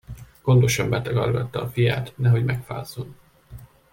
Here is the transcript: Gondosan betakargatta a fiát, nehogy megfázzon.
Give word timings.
Gondosan 0.41 0.89
betakargatta 0.89 1.61
a 1.61 1.67
fiát, 1.67 2.13
nehogy 2.17 2.43
megfázzon. 2.45 3.15